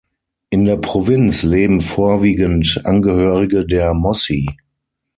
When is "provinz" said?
0.77-1.43